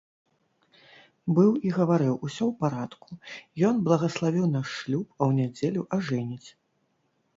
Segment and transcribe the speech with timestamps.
[1.39, 3.09] Быў і гаварыў, усё ў парадку,
[3.69, 6.49] ён благаславіў наш шлюб, а ў нядзелю ажэніць.